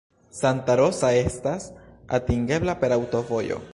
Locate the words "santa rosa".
0.37-1.11